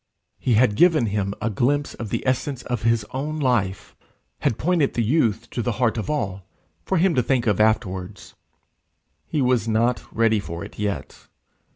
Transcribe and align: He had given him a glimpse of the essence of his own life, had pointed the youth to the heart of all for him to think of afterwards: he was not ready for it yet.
He 0.39 0.55
had 0.55 0.73
given 0.73 1.05
him 1.05 1.35
a 1.43 1.51
glimpse 1.51 1.93
of 1.93 2.09
the 2.09 2.25
essence 2.25 2.63
of 2.63 2.81
his 2.81 3.05
own 3.11 3.37
life, 3.37 3.95
had 4.39 4.57
pointed 4.57 4.95
the 4.95 5.03
youth 5.03 5.47
to 5.51 5.61
the 5.61 5.73
heart 5.73 5.95
of 5.95 6.09
all 6.09 6.41
for 6.83 6.97
him 6.97 7.13
to 7.13 7.21
think 7.21 7.45
of 7.45 7.59
afterwards: 7.59 8.33
he 9.27 9.43
was 9.43 9.67
not 9.67 10.01
ready 10.11 10.39
for 10.39 10.65
it 10.65 10.79
yet. 10.79 11.27